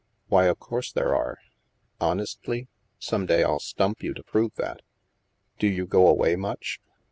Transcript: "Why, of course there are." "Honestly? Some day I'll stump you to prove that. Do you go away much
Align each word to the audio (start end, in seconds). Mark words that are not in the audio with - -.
"Why, 0.29 0.45
of 0.45 0.57
course 0.57 0.91
there 0.91 1.13
are." 1.15 1.37
"Honestly? 1.99 2.67
Some 2.97 3.27
day 3.27 3.43
I'll 3.43 3.59
stump 3.59 4.01
you 4.01 4.15
to 4.15 4.23
prove 4.23 4.55
that. 4.55 4.81
Do 5.59 5.67
you 5.67 5.85
go 5.85 6.07
away 6.07 6.35
much 6.35 6.81